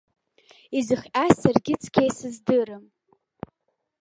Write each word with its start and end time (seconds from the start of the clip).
Изыхҟьаз 0.77 1.33
саргьы 1.41 1.73
цқьа 1.81 2.03
исыздырам. 2.09 2.83